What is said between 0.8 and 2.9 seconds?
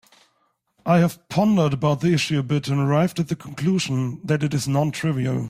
I have pondered about the issue a bit and